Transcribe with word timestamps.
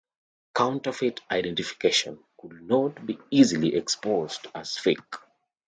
Counterfeit 0.55 1.21
identification 1.29 2.17
could 2.39 2.59
not 2.63 3.05
be 3.05 3.19
easily 3.29 3.75
exposed 3.75 4.47
as 4.55 4.75
fake. 4.75 5.15